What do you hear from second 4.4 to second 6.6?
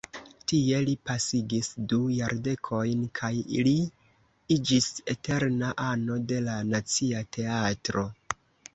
iĝis eterna ano de